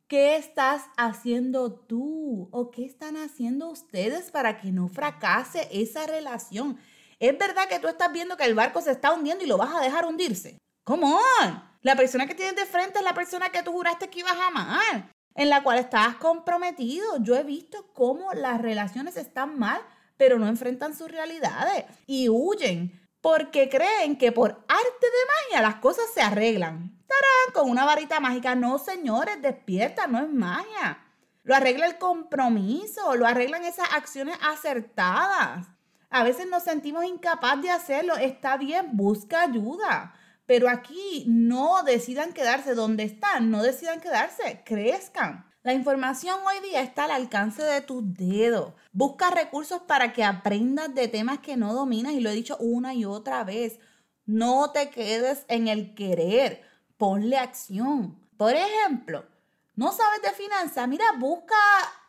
¿qué 0.07 0.37
estás 0.37 0.85
haciendo 0.97 1.73
tú 1.73 2.49
o 2.53 2.71
qué 2.71 2.85
están 2.85 3.17
haciendo 3.17 3.71
ustedes 3.71 4.31
para 4.31 4.61
que 4.61 4.71
no 4.71 4.87
fracase 4.87 5.67
esa 5.73 6.07
relación? 6.07 6.79
¿Es 7.19 7.37
verdad 7.37 7.69
que 7.69 7.81
tú 7.81 7.89
estás 7.89 8.13
viendo 8.13 8.37
que 8.37 8.45
el 8.45 8.55
barco 8.55 8.81
se 8.81 8.93
está 8.93 9.13
hundiendo 9.13 9.43
y 9.43 9.49
lo 9.49 9.59
vas 9.59 9.75
a 9.75 9.81
dejar 9.81 10.07
hundirse? 10.07 10.59
Come 10.85 11.07
on. 11.07 11.72
La 11.83 11.95
persona 11.97 12.27
que 12.27 12.35
tienes 12.35 12.57
de 12.57 12.67
frente 12.67 12.99
es 12.99 13.05
la 13.05 13.15
persona 13.15 13.51
que 13.51 13.63
tú 13.63 13.73
juraste 13.73 14.09
que 14.09 14.21
ibas 14.21 14.37
a 14.37 14.47
amar, 14.47 15.13
en 15.35 15.51
la 15.51 15.63
cual 15.63 15.79
estabas 15.79 16.17
comprometido. 16.17 17.23
Yo 17.23 17.37
he 17.37 17.45
visto 17.45 17.93
cómo 17.93 18.33
las 18.33 18.61
relaciones 18.61 19.17
están 19.17 19.59
mal 19.59 19.83
pero 20.23 20.39
no 20.39 20.47
enfrentan 20.47 20.95
sus 20.95 21.11
realidades 21.11 21.85
y 22.07 22.29
huyen 22.29 22.97
porque 23.21 23.69
creen 23.69 24.17
que 24.17 24.31
por 24.31 24.51
arte 24.51 25.07
de 25.07 25.57
magia 25.57 25.63
las 25.63 25.81
cosas 25.81 26.05
se 26.15 26.23
arreglan. 26.23 26.97
¡Tarán! 27.09 27.53
Con 27.53 27.69
una 27.69 27.85
varita 27.85 28.21
mágica. 28.21 28.55
No, 28.55 28.79
señores, 28.79 29.43
despierta, 29.43 30.07
no 30.07 30.21
es 30.21 30.29
magia. 30.29 31.05
Lo 31.43 31.57
arregla 31.57 31.87
el 31.87 31.99
compromiso, 31.99 33.17
lo 33.17 33.27
arreglan 33.27 33.65
esas 33.65 33.93
acciones 33.93 34.37
acertadas. 34.43 35.67
A 36.09 36.23
veces 36.23 36.47
nos 36.47 36.63
sentimos 36.63 37.05
incapaces 37.05 37.63
de 37.63 37.71
hacerlo. 37.71 38.15
Está 38.17 38.57
bien, 38.57 38.97
busca 38.97 39.43
ayuda. 39.43 40.15
Pero 40.47 40.69
aquí 40.69 41.25
no 41.29 41.83
decidan 41.85 42.33
quedarse 42.33 42.75
donde 42.75 43.05
están, 43.05 43.51
no 43.51 43.63
decidan 43.63 44.01
quedarse, 44.01 44.63
crezcan. 44.65 45.47
La 45.63 45.73
información 45.73 46.41
hoy 46.45 46.69
día 46.69 46.83
está 46.83 47.05
al 47.05 47.13
alcance 47.13 47.63
de 47.63 47.81
tus 47.83 48.03
dedos. 48.15 48.73
Busca 48.91 49.31
recursos 49.31 49.83
para 49.83 50.13
que 50.13 50.25
aprendas 50.25 50.93
de 50.93 51.07
temas 51.07 51.39
que 51.39 51.57
no 51.57 51.73
dominas 51.73 52.15
y 52.15 52.21
lo 52.21 52.31
he 52.31 52.35
dicho 52.35 52.57
una 52.59 52.95
y 52.95 53.05
otra 53.05 53.45
vez. 53.45 53.79
No 54.27 54.73
te 54.73 54.91
quedes 54.91 55.45
en 55.47 55.69
el 55.69 55.95
querer, 55.95 56.63
ponle 56.97 57.39
acción. 57.39 58.19
Por 58.37 58.55
ejemplo, 58.57 59.25
no 59.77 59.93
sabes 59.93 60.21
de 60.23 60.33
finanzas, 60.33 60.89
mira, 60.89 61.05
busca, 61.17 61.55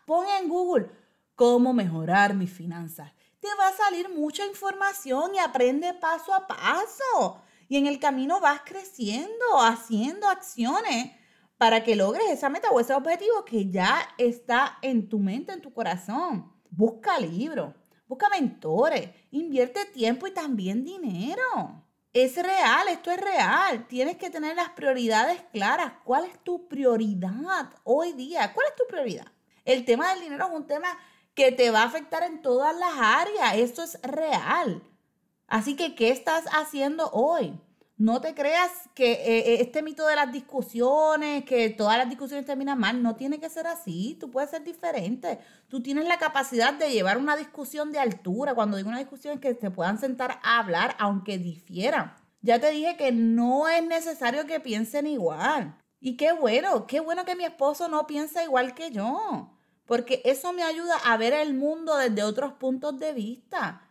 pon 0.08 0.26
en 0.40 0.50
Google 0.50 0.90
cómo 1.36 1.74
mejorar 1.74 2.34
mis 2.34 2.52
finanzas. 2.52 3.12
Te 3.40 3.48
va 3.60 3.68
a 3.68 3.78
salir 3.78 4.10
mucha 4.10 4.46
información 4.46 5.36
y 5.36 5.40
aprende 5.40 5.94
paso 5.94 6.34
a 6.34 6.48
paso. 6.48 7.44
Y 7.74 7.78
en 7.78 7.88
el 7.88 7.98
camino 7.98 8.40
vas 8.40 8.62
creciendo, 8.64 9.60
haciendo 9.60 10.30
acciones 10.30 11.12
para 11.58 11.84
que 11.84 11.96
logres 11.96 12.30
esa 12.30 12.48
meta 12.48 12.70
o 12.70 12.80
ese 12.80 12.94
objetivo 12.94 13.44
que 13.46 13.72
ya 13.72 14.10
está 14.20 14.78
en 14.84 15.10
tu 15.10 15.18
mente, 15.18 15.54
en 15.54 15.62
tu 15.64 15.74
corazón. 15.74 16.54
Busca 16.70 17.20
libros, 17.20 17.74
busca 18.06 18.30
mentores, 18.30 19.10
invierte 19.32 19.86
tiempo 19.86 20.28
y 20.28 20.32
también 20.36 20.84
dinero. 20.84 21.84
Es 22.14 22.36
real, 22.36 22.90
esto 22.90 23.10
es 23.10 23.20
real. 23.20 23.88
Tienes 23.88 24.18
que 24.18 24.30
tener 24.30 24.56
las 24.56 24.70
prioridades 24.70 25.42
claras. 25.52 25.94
¿Cuál 26.04 26.26
es 26.26 26.44
tu 26.44 26.68
prioridad 26.68 27.74
hoy 27.86 28.14
día? 28.14 28.54
¿Cuál 28.54 28.68
es 28.68 28.76
tu 28.76 28.84
prioridad? 28.88 29.26
El 29.66 29.84
tema 29.84 30.12
del 30.12 30.22
dinero 30.22 30.46
es 30.46 30.52
un 30.52 30.68
tema 30.68 30.90
que 31.34 31.52
te 31.52 31.72
va 31.72 31.82
a 31.82 31.86
afectar 31.86 32.22
en 32.22 32.44
todas 32.44 32.78
las 32.78 32.94
áreas. 33.00 33.56
Esto 33.56 33.82
es 33.82 34.00
real. 34.04 34.84
Así 35.54 35.76
que, 35.76 35.94
¿qué 35.94 36.10
estás 36.10 36.46
haciendo 36.52 37.12
hoy? 37.12 37.54
No 37.96 38.22
te 38.22 38.34
creas 38.34 38.72
que 38.96 39.12
eh, 39.12 39.38
eh, 39.38 39.58
este 39.62 39.84
mito 39.84 40.08
de 40.08 40.16
las 40.16 40.32
discusiones, 40.32 41.46
que 41.46 41.70
todas 41.70 41.96
las 42.00 42.10
discusiones 42.10 42.48
terminan 42.48 42.80
mal, 42.80 43.04
no 43.04 43.16
tiene 43.16 43.40
que 43.40 43.52
ser 43.52 43.68
así. 43.68 44.18
Tú 44.20 44.32
puedes 44.32 44.50
ser 44.50 44.64
diferente. 44.64 45.38
Tú 45.68 45.84
tienes 45.84 46.08
la 46.08 46.18
capacidad 46.18 46.74
de 46.74 46.90
llevar 46.90 47.20
una 47.20 47.36
discusión 47.36 47.92
de 47.92 48.00
altura. 48.00 48.56
Cuando 48.56 48.78
digo 48.78 48.90
una 48.90 48.98
discusión 48.98 49.36
es 49.36 49.42
que 49.42 49.54
se 49.54 49.70
puedan 49.70 50.00
sentar 50.00 50.40
a 50.42 50.58
hablar, 50.58 50.96
aunque 50.98 51.38
difieran. 51.38 52.16
Ya 52.42 52.58
te 52.58 52.72
dije 52.72 52.98
que 52.98 53.12
no 53.12 53.68
es 53.68 53.86
necesario 53.86 54.48
que 54.48 54.60
piensen 54.60 55.06
igual. 55.06 55.78
Y 56.00 56.18
qué 56.18 56.34
bueno, 56.34 56.88
qué 56.88 57.00
bueno 57.00 57.26
que 57.26 57.36
mi 57.36 57.44
esposo 57.46 57.90
no 57.90 58.08
piensa 58.08 58.44
igual 58.44 58.74
que 58.74 58.90
yo. 58.90 59.52
Porque 59.86 60.24
eso 60.26 60.52
me 60.52 60.64
ayuda 60.64 60.96
a 61.06 61.16
ver 61.18 61.34
el 61.34 61.54
mundo 61.54 61.96
desde 61.96 62.24
otros 62.24 62.54
puntos 62.54 62.98
de 62.98 63.14
vista. 63.14 63.84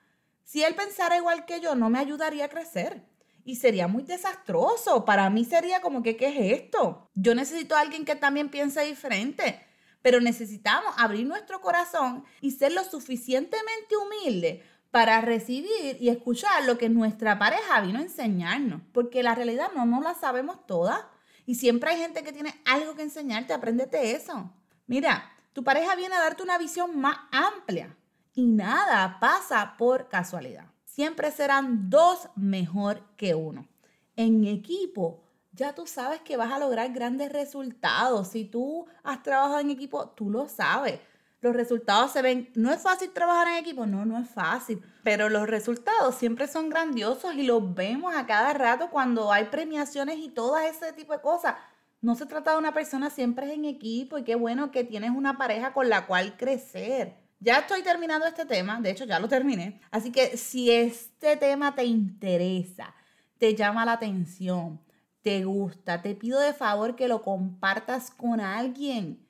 Si 0.53 0.63
él 0.63 0.75
pensara 0.75 1.17
igual 1.17 1.47
que 1.47 1.63
yo, 1.63 1.75
no 1.75 1.89
me 1.89 1.99
ayudaría 1.99 2.45
a 2.45 2.51
crecer 2.51 3.09
y 3.43 3.57
sería 3.57 3.89
muy 3.89 4.03
desastroso. 4.03 5.07
Para 5.07 5.31
mí 5.31 5.47
sería 5.47 5.81
como 5.81 6.03
que, 6.03 6.15
¿qué 6.19 6.27
es 6.27 6.61
esto? 6.61 7.09
Yo 7.15 7.35
necesito 7.35 7.75
a 7.75 7.81
alguien 7.81 8.05
que 8.05 8.17
también 8.17 8.51
piense 8.51 8.83
diferente, 8.83 9.65
pero 10.03 10.21
necesitamos 10.21 10.93
abrir 10.99 11.27
nuestro 11.27 11.63
corazón 11.63 12.27
y 12.43 12.51
ser 12.51 12.73
lo 12.73 12.85
suficientemente 12.85 13.97
humilde 13.97 14.63
para 14.91 15.23
recibir 15.23 15.97
y 15.99 16.11
escuchar 16.11 16.67
lo 16.67 16.77
que 16.77 16.91
nuestra 16.91 17.39
pareja 17.39 17.81
vino 17.81 17.99
a 17.99 18.03
enseñarnos, 18.03 18.83
porque 18.93 19.23
la 19.23 19.35
realidad 19.35 19.71
no, 19.75 19.87
no 19.87 20.03
la 20.03 20.13
sabemos 20.13 20.67
todas 20.67 21.01
y 21.47 21.55
siempre 21.55 21.93
hay 21.93 21.97
gente 21.97 22.23
que 22.23 22.33
tiene 22.35 22.61
algo 22.67 22.95
que 22.95 23.01
enseñarte, 23.01 23.55
apréndete 23.55 24.15
eso. 24.15 24.53
Mira, 24.87 25.33
tu 25.55 25.65
pareja 25.65 25.97
viene 25.97 26.15
a 26.15 26.21
darte 26.21 26.43
una 26.43 26.59
visión 26.59 27.01
más 27.01 27.17
amplia 27.31 27.97
y 28.35 28.47
nada 28.47 29.19
pasa 29.21 29.75
por 29.77 30.09
casualidad 30.09 30.73
siempre 30.93 31.31
serán 31.31 31.89
dos 31.89 32.29
mejor 32.37 33.03
que 33.17 33.35
uno. 33.35 33.67
En 34.15 34.45
equipo, 34.45 35.25
ya 35.53 35.75
tú 35.75 35.87
sabes 35.87 36.21
que 36.21 36.37
vas 36.37 36.53
a 36.53 36.59
lograr 36.59 36.93
grandes 36.93 37.33
resultados. 37.33 38.29
Si 38.29 38.45
tú 38.45 38.87
has 39.03 39.23
trabajado 39.23 39.61
en 39.61 39.71
equipo, 39.71 40.11
tú 40.11 40.31
lo 40.31 40.49
sabes. 40.49 41.01
Los 41.41 41.57
resultados 41.57 42.13
se 42.13 42.23
ven, 42.23 42.51
no 42.55 42.71
es 42.73 42.81
fácil 42.81 43.11
trabajar 43.11 43.49
en 43.49 43.55
equipo, 43.55 43.85
no, 43.87 44.05
no 44.05 44.17
es 44.17 44.29
fácil, 44.31 44.81
pero 45.03 45.29
los 45.29 45.49
resultados 45.49 46.15
siempre 46.15 46.47
son 46.47 46.69
grandiosos 46.69 47.35
y 47.35 47.43
los 47.43 47.75
vemos 47.75 48.15
a 48.15 48.27
cada 48.27 48.53
rato 48.53 48.91
cuando 48.91 49.33
hay 49.33 49.47
premiaciones 49.47 50.19
y 50.19 50.29
todo 50.29 50.57
ese 50.59 50.93
tipo 50.93 51.15
de 51.15 51.21
cosas. 51.21 51.57
No 52.01 52.15
se 52.15 52.27
trata 52.27 52.53
de 52.53 52.59
una 52.59 52.73
persona, 52.73 53.11
siempre 53.11 53.47
es 53.47 53.55
en 53.55 53.65
equipo 53.65 54.19
y 54.19 54.25
qué 54.25 54.37
bueno 54.37 54.71
que 54.71 54.85
tienes 54.85 55.11
una 55.11 55.37
pareja 55.37 55.73
con 55.73 55.89
la 55.89 56.07
cual 56.07 56.37
crecer. 56.37 57.22
Ya 57.43 57.59
estoy 57.59 57.83
terminando 57.83 58.25
este 58.25 58.47
tema, 58.47 58.81
de 58.81 58.93
hecho 58.93 59.05
ya 59.05 59.19
lo 59.19 59.27
terminé. 59.27 59.81
Así 59.91 60.13
que 60.13 60.37
si 60.37 60.71
este 60.71 61.37
tema 61.37 61.75
te 61.75 61.85
interesa, 61.85 62.95
te 63.37 63.57
llama 63.57 63.85
la 63.85 63.95
atención, 63.95 64.81
te 65.23 65.45
gusta, 65.45 66.03
te 66.03 66.15
pido 66.15 66.39
de 66.39 66.55
favor 66.55 66.95
que 66.95 67.09
lo 67.09 67.23
compartas 67.23 68.13
con 68.13 68.41
alguien. 68.41 69.27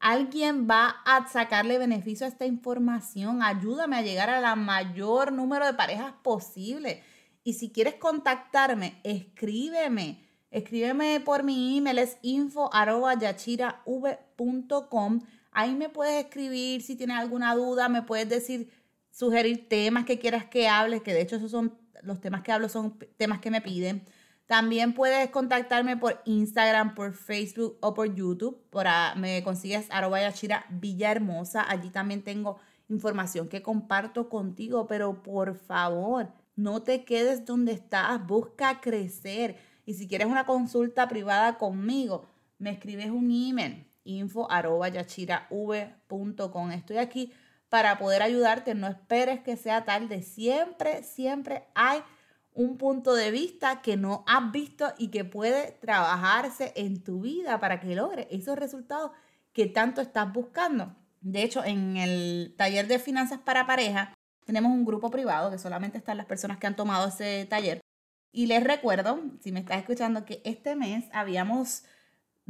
Alguien 0.00 0.66
va 0.68 0.96
a 1.04 1.28
sacarle 1.28 1.78
beneficio 1.78 2.26
a 2.26 2.30
esta 2.30 2.46
información. 2.46 3.44
Ayúdame 3.44 3.96
a 3.96 4.02
llegar 4.02 4.28
a 4.28 4.40
la 4.40 4.56
mayor 4.56 5.32
número 5.32 5.64
de 5.64 5.74
parejas 5.74 6.14
posible. 6.24 7.04
Y 7.44 7.52
si 7.52 7.70
quieres 7.70 7.94
contactarme, 7.94 9.00
escríbeme. 9.04 10.26
Escríbeme 10.50 11.20
por 11.20 11.44
mi 11.44 11.78
email, 11.78 11.98
es 11.98 12.18
info.yachirav.com 12.22 15.20
Ahí 15.52 15.74
me 15.74 15.88
puedes 15.88 16.24
escribir 16.24 16.82
si 16.82 16.96
tienes 16.96 17.16
alguna 17.16 17.54
duda, 17.54 17.88
me 17.88 18.02
puedes 18.02 18.28
decir, 18.28 18.70
sugerir 19.10 19.68
temas 19.68 20.04
que 20.04 20.18
quieras 20.18 20.46
que 20.46 20.68
hables, 20.68 21.02
que 21.02 21.12
de 21.12 21.20
hecho 21.20 21.36
esos 21.36 21.50
son 21.50 21.78
los 22.02 22.20
temas 22.20 22.42
que 22.42 22.52
hablo, 22.52 22.68
son 22.68 22.98
temas 23.16 23.40
que 23.40 23.50
me 23.50 23.60
piden. 23.60 24.02
También 24.46 24.92
puedes 24.92 25.30
contactarme 25.30 25.96
por 25.96 26.20
Instagram, 26.24 26.94
por 26.94 27.14
Facebook 27.14 27.78
o 27.80 27.94
por 27.94 28.14
YouTube. 28.14 28.60
Por 28.70 28.86
me 29.16 29.42
consigues 29.42 29.86
arroba 29.90 30.18
Villahermosa. 30.68 31.64
Allí 31.70 31.90
también 31.90 32.22
tengo 32.22 32.58
información 32.88 33.48
que 33.48 33.62
comparto 33.62 34.28
contigo, 34.28 34.86
pero 34.86 35.22
por 35.22 35.54
favor, 35.54 36.28
no 36.56 36.82
te 36.82 37.04
quedes 37.04 37.46
donde 37.46 37.72
estás, 37.72 38.26
busca 38.26 38.80
crecer. 38.80 39.56
Y 39.86 39.94
si 39.94 40.06
quieres 40.06 40.26
una 40.26 40.44
consulta 40.44 41.08
privada 41.08 41.56
conmigo, 41.56 42.26
me 42.58 42.70
escribes 42.70 43.10
un 43.10 43.30
email, 43.30 43.86
info. 44.04 44.48
Estoy 46.72 46.98
aquí 46.98 47.32
para 47.68 47.98
poder 47.98 48.22
ayudarte. 48.22 48.74
No 48.74 48.86
esperes 48.86 49.40
que 49.40 49.56
sea 49.56 49.84
tarde. 49.84 50.22
Siempre, 50.22 51.02
siempre 51.02 51.64
hay 51.74 52.02
un 52.54 52.76
punto 52.76 53.14
de 53.14 53.30
vista 53.30 53.80
que 53.80 53.96
no 53.96 54.24
has 54.26 54.52
visto 54.52 54.92
y 54.98 55.08
que 55.08 55.24
puede 55.24 55.72
trabajarse 55.80 56.72
en 56.76 57.02
tu 57.02 57.22
vida 57.22 57.58
para 57.60 57.80
que 57.80 57.94
logres 57.94 58.26
esos 58.30 58.58
resultados 58.58 59.12
que 59.52 59.66
tanto 59.66 60.00
estás 60.00 60.32
buscando. 60.32 60.94
De 61.20 61.42
hecho, 61.42 61.64
en 61.64 61.96
el 61.96 62.54
taller 62.56 62.86
de 62.88 62.98
finanzas 62.98 63.38
para 63.40 63.66
pareja 63.66 64.12
tenemos 64.44 64.72
un 64.72 64.84
grupo 64.84 65.10
privado 65.10 65.50
que 65.50 65.58
solamente 65.58 65.98
están 65.98 66.16
las 66.16 66.26
personas 66.26 66.58
que 66.58 66.66
han 66.66 66.76
tomado 66.76 67.08
ese 67.08 67.46
taller. 67.48 67.80
Y 68.32 68.46
les 68.46 68.64
recuerdo, 68.64 69.20
si 69.40 69.52
me 69.52 69.60
estás 69.60 69.78
escuchando, 69.78 70.24
que 70.24 70.40
este 70.44 70.74
mes 70.74 71.04
habíamos 71.12 71.84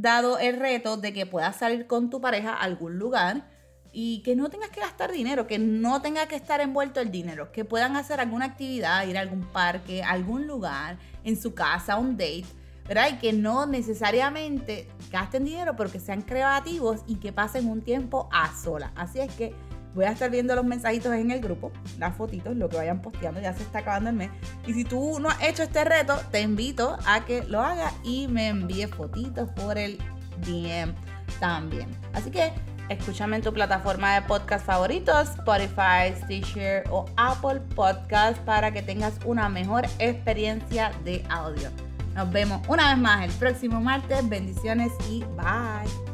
dado 0.02 0.38
el 0.38 0.58
reto 0.58 0.96
de 0.96 1.12
que 1.12 1.26
puedas 1.26 1.56
salir 1.56 1.86
con 1.86 2.10
tu 2.10 2.20
pareja 2.20 2.52
a 2.52 2.62
algún 2.62 2.98
lugar 2.98 3.46
y 3.92 4.22
que 4.22 4.34
no 4.34 4.50
tengas 4.50 4.70
que 4.70 4.80
gastar 4.80 5.12
dinero, 5.12 5.46
que 5.46 5.58
no 5.58 6.02
tenga 6.02 6.26
que 6.26 6.34
estar 6.34 6.60
envuelto 6.60 7.00
el 7.00 7.12
dinero, 7.12 7.52
que 7.52 7.64
puedan 7.64 7.96
hacer 7.96 8.20
alguna 8.20 8.46
actividad, 8.46 9.06
ir 9.06 9.16
a 9.16 9.20
algún 9.20 9.44
parque, 9.44 10.02
algún 10.02 10.46
lugar, 10.46 10.98
en 11.22 11.40
su 11.40 11.54
casa, 11.54 11.98
un 11.98 12.16
date, 12.16 12.46
¿verdad? 12.88 13.10
Y 13.12 13.18
que 13.18 13.32
no 13.32 13.66
necesariamente 13.66 14.88
gasten 15.10 15.44
dinero, 15.44 15.74
pero 15.76 15.90
que 15.90 16.00
sean 16.00 16.22
creativos 16.22 17.02
y 17.06 17.16
que 17.16 17.32
pasen 17.32 17.68
un 17.68 17.82
tiempo 17.82 18.28
a 18.32 18.52
sola. 18.56 18.92
Así 18.96 19.20
es 19.20 19.32
que 19.34 19.54
voy 19.94 20.04
a 20.04 20.12
estar 20.12 20.30
viendo 20.30 20.54
los 20.54 20.64
mensajitos 20.64 21.12
en 21.14 21.30
el 21.30 21.40
grupo, 21.40 21.72
las 21.98 22.16
fotitos, 22.16 22.56
lo 22.56 22.68
que 22.68 22.76
vayan 22.76 23.00
posteando, 23.00 23.40
ya 23.40 23.52
se 23.52 23.62
está 23.62 23.80
acabando 23.80 24.10
el 24.10 24.16
mes. 24.16 24.30
Y 24.66 24.72
si 24.72 24.84
tú 24.84 25.18
no 25.20 25.28
has 25.28 25.42
hecho 25.42 25.62
este 25.62 25.84
reto, 25.84 26.18
te 26.30 26.40
invito 26.40 26.96
a 27.06 27.24
que 27.24 27.42
lo 27.44 27.60
hagas 27.60 27.92
y 28.02 28.28
me 28.28 28.48
envíes 28.48 28.90
fotitos 28.90 29.48
por 29.50 29.78
el 29.78 29.98
DM 30.46 30.94
también. 31.40 31.88
Así 32.12 32.30
que 32.30 32.52
escúchame 32.88 33.36
en 33.36 33.42
tu 33.42 33.52
plataforma 33.52 34.14
de 34.14 34.22
podcast 34.22 34.64
favoritos, 34.66 35.30
Spotify, 35.30 36.14
Stitcher 36.22 36.84
o 36.90 37.06
Apple 37.16 37.60
Podcast 37.74 38.38
para 38.40 38.72
que 38.72 38.82
tengas 38.82 39.14
una 39.24 39.48
mejor 39.48 39.84
experiencia 39.98 40.92
de 41.04 41.24
audio. 41.28 41.70
Nos 42.14 42.30
vemos 42.30 42.60
una 42.68 42.90
vez 42.90 42.98
más 42.98 43.24
el 43.24 43.30
próximo 43.32 43.80
martes. 43.80 44.28
Bendiciones 44.28 44.92
y 45.08 45.24
bye. 45.36 46.11